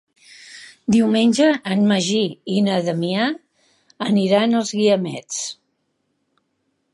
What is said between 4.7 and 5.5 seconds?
Guiamets.